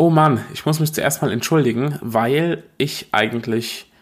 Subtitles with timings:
[0.00, 3.92] Oh Mann, ich muss mich zuerst mal entschuldigen, weil ich eigentlich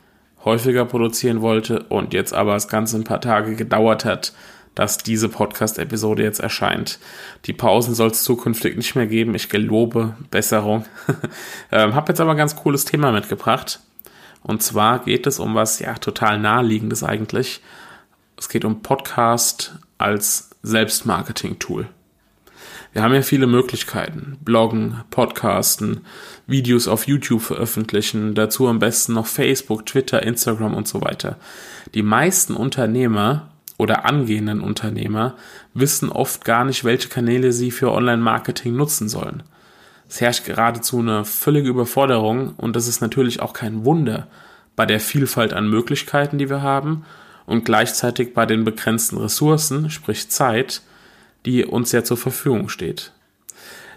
[0.44, 4.32] häufiger produzieren wollte und jetzt aber das Ganze ein paar Tage gedauert hat,
[4.76, 7.00] dass diese Podcast-Episode jetzt erscheint.
[7.46, 9.34] Die Pausen soll es zukünftig nicht mehr geben.
[9.34, 10.84] Ich gelobe Besserung.
[11.72, 13.80] ähm, hab jetzt aber ein ganz cooles Thema mitgebracht.
[14.44, 17.60] Und zwar geht es um was, ja, total naheliegendes eigentlich.
[18.36, 21.88] Es geht um Podcast als Selbstmarketing-Tool.
[22.92, 24.38] Wir haben ja viele Möglichkeiten.
[24.40, 26.00] Bloggen, Podcasten,
[26.46, 31.36] Videos auf YouTube veröffentlichen, dazu am besten noch Facebook, Twitter, Instagram und so weiter.
[31.94, 35.36] Die meisten Unternehmer oder angehenden Unternehmer
[35.74, 39.42] wissen oft gar nicht, welche Kanäle sie für Online-Marketing nutzen sollen.
[40.08, 44.26] Es herrscht geradezu eine völlige Überforderung und das ist natürlich auch kein Wunder
[44.74, 47.04] bei der Vielfalt an Möglichkeiten, die wir haben
[47.46, 50.82] und gleichzeitig bei den begrenzten Ressourcen, sprich Zeit,
[51.48, 53.12] die uns ja zur Verfügung steht.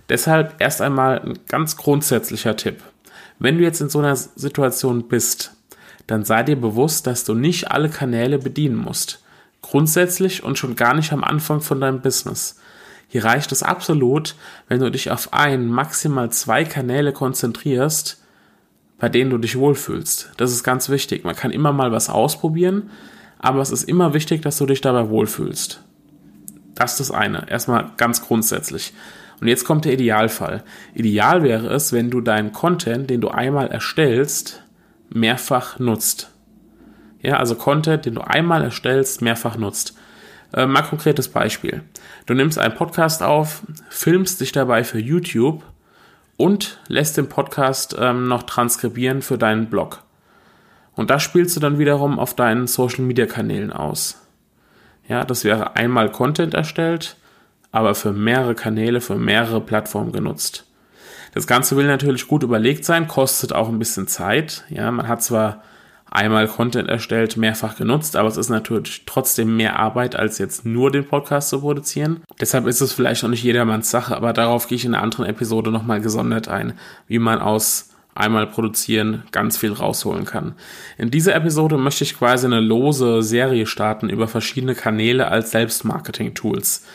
[0.07, 2.81] Deshalb erst einmal ein ganz grundsätzlicher Tipp.
[3.39, 5.51] Wenn du jetzt in so einer Situation bist,
[6.07, 9.21] dann sei dir bewusst, dass du nicht alle Kanäle bedienen musst.
[9.61, 12.57] Grundsätzlich und schon gar nicht am Anfang von deinem Business.
[13.09, 14.35] Hier reicht es absolut,
[14.69, 18.23] wenn du dich auf ein, maximal zwei Kanäle konzentrierst,
[18.97, 20.31] bei denen du dich wohlfühlst.
[20.37, 21.25] Das ist ganz wichtig.
[21.25, 22.91] Man kann immer mal was ausprobieren,
[23.39, 25.83] aber es ist immer wichtig, dass du dich dabei wohlfühlst.
[26.75, 27.49] Das ist das eine.
[27.49, 28.93] Erstmal ganz grundsätzlich.
[29.39, 30.63] Und jetzt kommt der Idealfall.
[30.93, 34.63] Ideal wäre es, wenn du deinen Content, den du einmal erstellst,
[35.09, 36.31] mehrfach nutzt.
[37.21, 39.95] Ja, also Content, den du einmal erstellst, mehrfach nutzt.
[40.53, 41.83] Äh, mal konkretes Beispiel.
[42.25, 45.63] Du nimmst einen Podcast auf, filmst dich dabei für YouTube
[46.37, 50.03] und lässt den Podcast ähm, noch transkribieren für deinen Blog.
[50.95, 54.21] Und das spielst du dann wiederum auf deinen Social Media Kanälen aus.
[55.11, 57.17] Ja, das wäre einmal Content erstellt,
[57.73, 60.65] aber für mehrere Kanäle, für mehrere Plattformen genutzt.
[61.33, 64.63] Das Ganze will natürlich gut überlegt sein, kostet auch ein bisschen Zeit.
[64.69, 65.63] Ja, man hat zwar
[66.09, 70.91] einmal Content erstellt, mehrfach genutzt, aber es ist natürlich trotzdem mehr Arbeit, als jetzt nur
[70.91, 72.21] den Podcast zu produzieren.
[72.39, 75.25] Deshalb ist es vielleicht auch nicht jedermanns Sache, aber darauf gehe ich in einer anderen
[75.25, 80.55] Episode nochmal gesondert ein, wie man aus einmal produzieren ganz viel rausholen kann.
[80.97, 86.85] In dieser Episode möchte ich quasi eine lose Serie starten über verschiedene Kanäle als Selbstmarketing-Tools.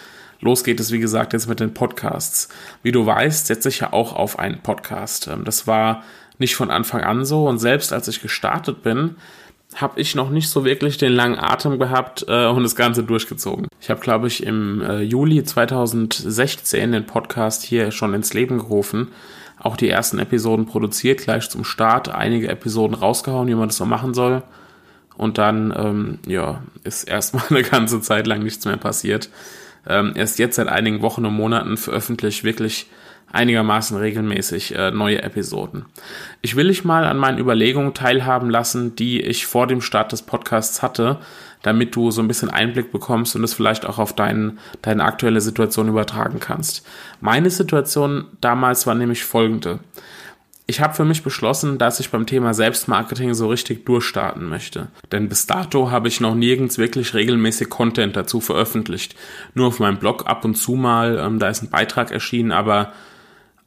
[0.41, 2.49] Los geht es, wie gesagt, jetzt mit den Podcasts.
[2.83, 5.29] Wie du weißt, setze ich ja auch auf einen Podcast.
[5.29, 6.03] Ähm, das war
[6.39, 9.17] nicht von Anfang an so und selbst als ich gestartet bin,
[9.75, 13.67] habe ich noch nicht so wirklich den langen Atem gehabt äh, und das Ganze durchgezogen.
[13.81, 19.09] Ich habe, glaube ich, im äh, Juli 2016 den Podcast hier schon ins Leben gerufen
[19.59, 23.87] auch die ersten Episoden produziert, gleich zum Start, einige Episoden rausgehauen, wie man das so
[23.87, 24.43] machen soll.
[25.17, 29.31] Und dann, ähm, ja, ist erstmal eine ganze Zeit lang nichts mehr passiert.
[29.89, 32.87] Ähm, erst jetzt seit einigen Wochen und Monaten veröffentliche ich wirklich
[33.33, 35.85] einigermaßen regelmäßig äh, neue Episoden.
[36.43, 40.23] Ich will dich mal an meinen Überlegungen teilhaben lassen, die ich vor dem Start des
[40.23, 41.19] Podcasts hatte,
[41.63, 45.41] damit du so ein bisschen Einblick bekommst und es vielleicht auch auf dein, deine aktuelle
[45.41, 46.87] Situation übertragen kannst.
[47.21, 49.81] Meine Situation damals war nämlich folgende.
[50.69, 54.89] Ich habe für mich beschlossen, dass ich beim Thema Selbstmarketing so richtig durchstarten möchte.
[55.13, 59.15] Denn bis dato habe ich noch nirgends wirklich regelmäßig Content dazu veröffentlicht.
[59.55, 62.93] Nur auf meinem Blog ab und zu mal, ähm, da ist ein Beitrag erschienen, aber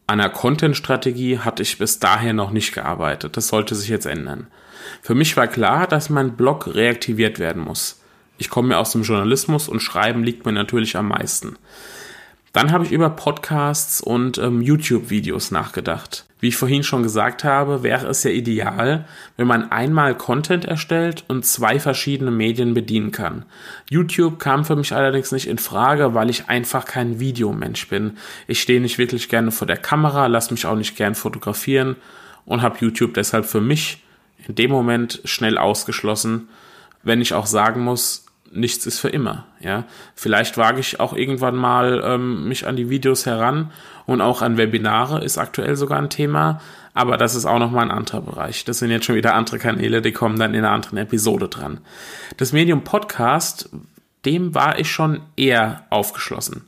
[0.09, 3.38] an einer Content-Strategie hatte ich bis dahin noch nicht gearbeitet.
[3.38, 4.47] Das sollte sich jetzt ändern.
[5.03, 8.02] Für mich war klar, dass mein Blog reaktiviert werden muss.
[8.40, 11.58] Ich komme ja aus dem Journalismus und Schreiben liegt mir natürlich am meisten.
[12.54, 16.25] Dann habe ich über Podcasts und ähm, YouTube-Videos nachgedacht.
[16.40, 19.06] Wie ich vorhin schon gesagt habe, wäre es ja ideal,
[19.36, 23.46] wenn man einmal Content erstellt und zwei verschiedene Medien bedienen kann.
[23.90, 28.18] YouTube kam für mich allerdings nicht in Frage, weil ich einfach kein Videomensch bin.
[28.48, 31.98] Ich stehe nicht wirklich gerne vor der Kamera, lasse mich auch nicht gern fotografieren
[32.45, 34.02] und habe YouTube deshalb für mich
[34.48, 36.48] in dem Moment schnell ausgeschlossen,
[37.04, 39.46] wenn ich auch sagen muss, nichts ist für immer.
[39.60, 39.86] Ja,
[40.16, 43.72] vielleicht wage ich auch irgendwann mal ähm, mich an die Videos heran
[44.06, 46.62] und auch an Webinare ist aktuell sogar ein Thema,
[46.94, 48.66] aber das ist auch noch mal ein anderer Bereich.
[48.66, 51.80] Das sind jetzt schon wieder andere Kanäle, die kommen dann in einer anderen Episode dran.
[52.38, 53.69] Das Medium Podcast,
[54.25, 56.63] dem war ich schon eher aufgeschlossen.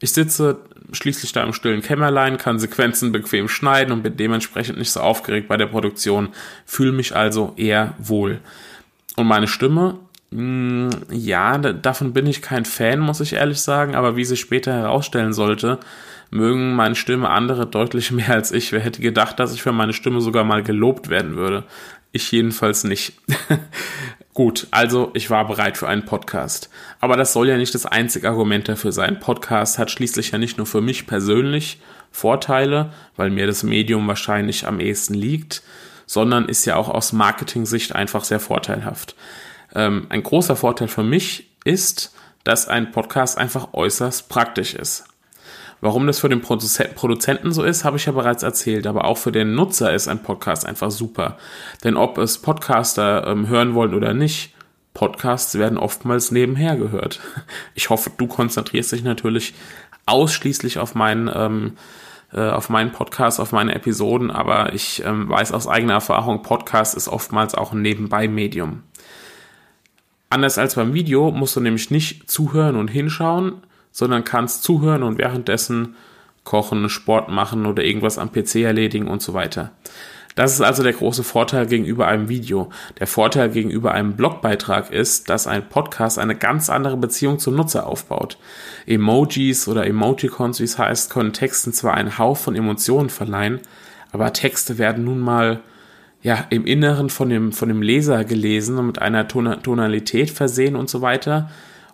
[0.00, 0.58] Ich sitze
[0.92, 5.48] schließlich da im stillen Kämmerlein, kann Sequenzen bequem schneiden und bin dementsprechend nicht so aufgeregt
[5.48, 6.30] bei der Produktion,
[6.64, 8.40] fühle mich also eher wohl.
[9.16, 9.98] Und meine Stimme,
[10.30, 15.32] ja, davon bin ich kein Fan, muss ich ehrlich sagen, aber wie sich später herausstellen
[15.32, 15.78] sollte,
[16.30, 18.72] mögen meine Stimme andere deutlich mehr als ich.
[18.72, 21.64] Wer hätte gedacht, dass ich für meine Stimme sogar mal gelobt werden würde?
[22.12, 23.14] Ich jedenfalls nicht.
[24.34, 26.70] Gut, also ich war bereit für einen Podcast.
[27.00, 29.20] Aber das soll ja nicht das einzige Argument dafür sein.
[29.20, 34.66] Podcast hat schließlich ja nicht nur für mich persönlich Vorteile, weil mir das Medium wahrscheinlich
[34.66, 35.62] am ehesten liegt,
[36.06, 39.14] sondern ist ja auch aus Marketing-Sicht einfach sehr vorteilhaft.
[39.74, 45.04] Ähm, ein großer Vorteil für mich ist, dass ein Podcast einfach äußerst praktisch ist.
[45.80, 49.30] Warum das für den Produzenten so ist, habe ich ja bereits erzählt, aber auch für
[49.30, 51.36] den Nutzer ist ein Podcast einfach super.
[51.84, 54.54] Denn ob es Podcaster ähm, hören wollen oder nicht,
[54.92, 57.20] Podcasts werden oftmals nebenher gehört.
[57.74, 59.54] Ich hoffe, du konzentrierst dich natürlich
[60.06, 61.76] ausschließlich auf meinen, ähm,
[62.32, 66.96] äh, auf meinen Podcast, auf meine Episoden, aber ich ähm, weiß aus eigener Erfahrung, Podcast
[66.96, 68.82] ist oftmals auch ein Nebenbei-Medium.
[70.30, 75.18] Anders als beim Video musst du nämlich nicht zuhören und hinschauen, sondern kannst zuhören und
[75.18, 75.96] währenddessen
[76.44, 79.72] kochen, Sport machen oder irgendwas am PC erledigen und so weiter.
[80.34, 82.70] Das ist also der große Vorteil gegenüber einem Video.
[83.00, 87.88] Der Vorteil gegenüber einem Blogbeitrag ist, dass ein Podcast eine ganz andere Beziehung zum Nutzer
[87.88, 88.38] aufbaut.
[88.86, 93.60] Emojis oder Emoticons, wie es heißt, können Texten zwar einen Hauch von Emotionen verleihen,
[94.12, 95.60] aber Texte werden nun mal
[96.28, 100.90] ja, im Inneren von dem, von dem Leser gelesen und mit einer Tonalität versehen und
[100.90, 101.48] so weiter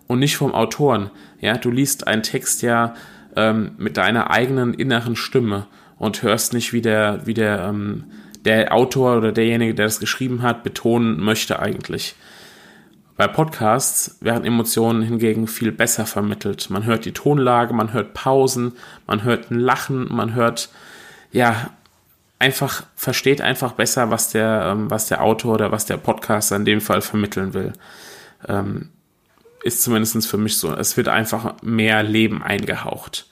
[0.07, 1.09] und nicht vom Autoren.
[1.39, 2.95] Ja, du liest einen Text ja
[3.37, 5.67] ähm, mit deiner eigenen inneren Stimme
[5.97, 8.03] und hörst nicht, wie der, wie der, ähm,
[8.43, 12.13] der Autor oder derjenige, der das geschrieben hat, betonen möchte eigentlich.
[13.15, 16.69] Bei Podcasts werden Emotionen hingegen viel besser vermittelt.
[16.69, 18.73] Man hört die Tonlage, man hört Pausen,
[19.07, 20.67] man hört ein Lachen, man hört,
[21.31, 21.69] ja,
[22.45, 26.65] einfach, versteht einfach besser, was der, ähm, was der Autor oder was der Podcaster in
[26.65, 27.73] dem Fall vermitteln will.
[28.47, 28.91] Ähm,
[29.63, 30.71] ist zumindest für mich so.
[30.75, 33.25] Es wird einfach mehr Leben eingehaucht.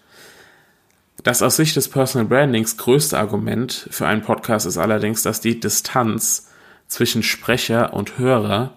[1.21, 5.59] Das aus Sicht des Personal Brandings größte Argument für einen Podcast ist allerdings, dass die
[5.59, 6.49] Distanz
[6.87, 8.73] zwischen Sprecher und Hörer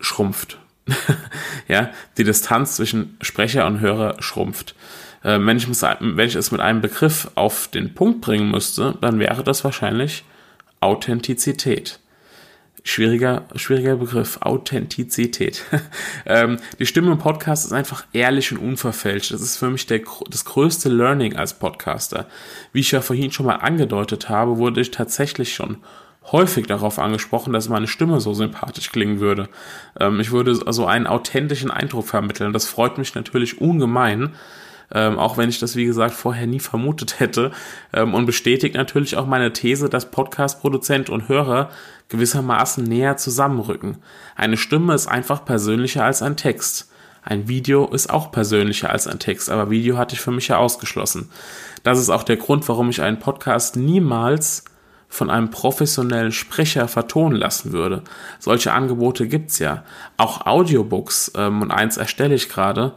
[0.00, 0.58] schrumpft.
[1.68, 4.76] ja, die Distanz zwischen Sprecher und Hörer schrumpft.
[5.26, 9.64] Äh, wenn, ich, es mit einem Begriff auf den Punkt bringen müsste, dann wäre das
[9.64, 10.24] wahrscheinlich
[10.80, 11.98] Authentizität
[12.86, 15.64] schwieriger, schwieriger Begriff, Authentizität.
[16.26, 19.32] ähm, die Stimme im Podcast ist einfach ehrlich und unverfälscht.
[19.32, 22.26] Das ist für mich der, das größte Learning als Podcaster.
[22.72, 25.78] Wie ich ja vorhin schon mal angedeutet habe, wurde ich tatsächlich schon
[26.30, 29.48] häufig darauf angesprochen, dass meine Stimme so sympathisch klingen würde.
[29.98, 32.52] Ähm, ich würde also einen authentischen Eindruck vermitteln.
[32.52, 34.36] Das freut mich natürlich ungemein
[34.92, 37.52] ähm, auch wenn ich das, wie gesagt, vorher nie vermutet hätte.
[37.92, 41.70] Ähm, und bestätigt natürlich auch meine These, dass Podcast-Produzent und Hörer
[42.08, 43.98] gewissermaßen näher zusammenrücken.
[44.36, 46.90] Eine Stimme ist einfach persönlicher als ein Text.
[47.22, 50.58] Ein Video ist auch persönlicher als ein Text, aber Video hatte ich für mich ja
[50.58, 51.28] ausgeschlossen.
[51.82, 54.64] Das ist auch der Grund, warum ich einen Podcast niemals
[55.08, 58.02] von einem professionellen Sprecher vertonen lassen würde.
[58.38, 59.82] Solche Angebote gibt's ja.
[60.16, 62.94] Auch Audiobooks, ähm, und eins erstelle ich gerade,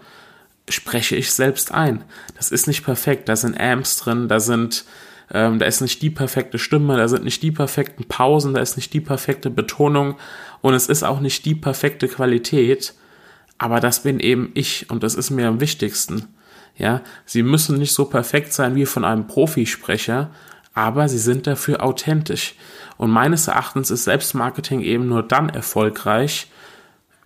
[0.69, 2.03] spreche ich selbst ein.
[2.35, 3.29] Das ist nicht perfekt.
[3.29, 4.85] Da sind Amps drin, da sind,
[5.31, 8.75] ähm, da ist nicht die perfekte Stimme, da sind nicht die perfekten Pausen, da ist
[8.75, 10.15] nicht die perfekte Betonung
[10.61, 12.93] und es ist auch nicht die perfekte Qualität.
[13.57, 16.27] Aber das bin eben ich und das ist mir am wichtigsten.
[16.77, 20.31] Ja, sie müssen nicht so perfekt sein wie von einem Profisprecher,
[20.73, 22.55] aber sie sind dafür authentisch.
[22.97, 26.47] Und meines Erachtens ist Selbstmarketing eben nur dann erfolgreich,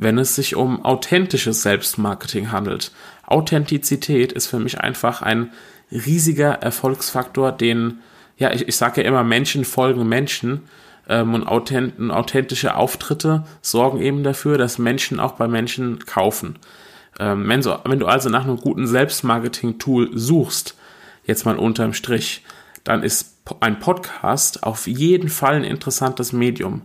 [0.03, 2.91] wenn es sich um authentisches Selbstmarketing handelt.
[3.25, 5.51] Authentizität ist für mich einfach ein
[5.91, 7.99] riesiger Erfolgsfaktor, den,
[8.37, 10.63] ja, ich, ich sage ja immer, Menschen folgen Menschen
[11.07, 16.59] ähm, und authent authentische Auftritte sorgen eben dafür, dass Menschen auch bei Menschen kaufen.
[17.19, 20.75] Ähm, wenn, so, wenn du also nach einem guten Selbstmarketing-Tool suchst,
[21.25, 22.43] jetzt mal unterm Strich,
[22.83, 26.81] dann ist ein Podcast auf jeden Fall ein interessantes Medium.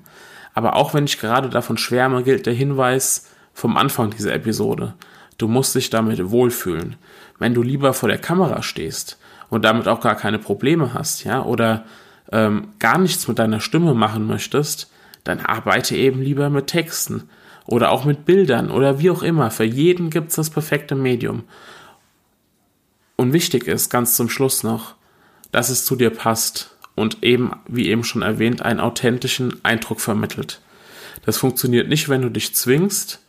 [0.54, 4.94] Aber auch wenn ich gerade davon schwärme, gilt der Hinweis vom Anfang dieser Episode.
[5.36, 6.96] Du musst dich damit wohlfühlen.
[7.38, 9.18] Wenn du lieber vor der Kamera stehst
[9.50, 11.84] und damit auch gar keine Probleme hast, ja, oder
[12.32, 14.90] ähm, gar nichts mit deiner Stimme machen möchtest,
[15.24, 17.28] dann arbeite eben lieber mit Texten
[17.66, 19.50] oder auch mit Bildern oder wie auch immer.
[19.50, 21.44] Für jeden gibt es das perfekte Medium.
[23.16, 24.94] Und wichtig ist ganz zum Schluss noch,
[25.52, 30.60] dass es zu dir passt und eben, wie eben schon erwähnt, einen authentischen Eindruck vermittelt.
[31.24, 33.20] Das funktioniert nicht, wenn du dich zwingst,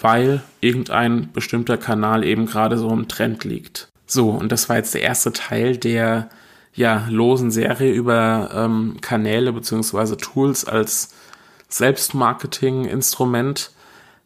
[0.00, 3.88] weil irgendein bestimmter Kanal eben gerade so im Trend liegt.
[4.06, 6.30] So, und das war jetzt der erste Teil der
[6.74, 11.14] ja, losen Serie über ähm, Kanäle beziehungsweise Tools als
[11.68, 13.72] Selbstmarketing-Instrument.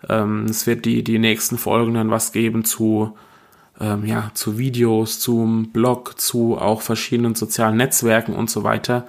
[0.09, 3.17] Ähm, es wird die, die nächsten Folgen dann was geben zu,
[3.81, 9.07] ähm, ja, zu Videos, zum Blog, zu auch verschiedenen sozialen Netzwerken und so weiter.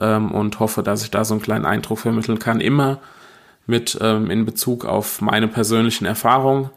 [0.00, 2.60] Ähm, und hoffe, dass ich da so einen kleinen Eindruck vermitteln kann.
[2.60, 2.98] Immer
[3.66, 6.70] mit ähm, in Bezug auf meine persönlichen Erfahrungen.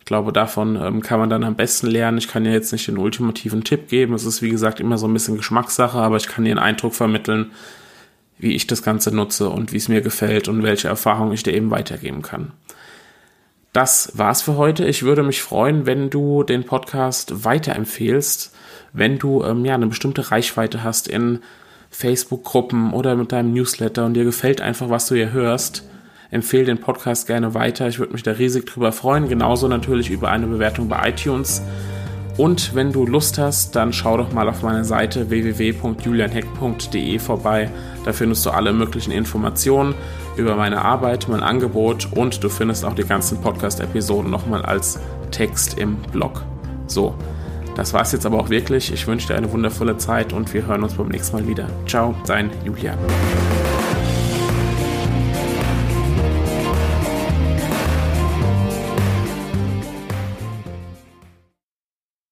[0.00, 2.18] Ich glaube, davon ähm, kann man dann am besten lernen.
[2.18, 4.14] Ich kann ja jetzt nicht den ultimativen Tipp geben.
[4.14, 6.94] Es ist, wie gesagt, immer so ein bisschen Geschmackssache, aber ich kann dir einen Eindruck
[6.94, 7.52] vermitteln,
[8.38, 11.54] wie ich das Ganze nutze und wie es mir gefällt und welche Erfahrungen ich dir
[11.54, 12.50] eben weitergeben kann.
[13.72, 14.84] Das war's für heute.
[14.84, 18.54] Ich würde mich freuen, wenn du den Podcast weiterempfehlst,
[18.92, 21.40] wenn du ähm, ja eine bestimmte Reichweite hast in
[21.88, 25.88] Facebook-Gruppen oder mit deinem Newsletter und dir gefällt einfach, was du hier hörst.
[26.30, 27.88] Empfehle den Podcast gerne weiter.
[27.88, 29.28] Ich würde mich da riesig drüber freuen.
[29.28, 31.62] Genauso natürlich über eine Bewertung bei iTunes.
[32.36, 37.70] Und wenn du Lust hast, dann schau doch mal auf meiner Seite www.julianheck.de vorbei.
[38.04, 39.94] Da findest du alle möglichen Informationen
[40.36, 44.98] über meine Arbeit, mein Angebot und du findest auch die ganzen Podcast-Episoden nochmal als
[45.30, 46.42] Text im Blog.
[46.86, 47.14] So,
[47.74, 48.92] das war's jetzt aber auch wirklich.
[48.92, 51.68] Ich wünsche dir eine wundervolle Zeit und wir hören uns beim nächsten Mal wieder.
[51.86, 52.98] Ciao, dein Julian.